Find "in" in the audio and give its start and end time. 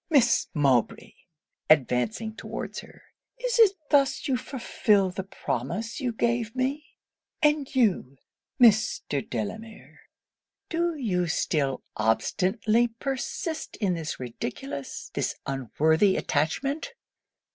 13.75-13.93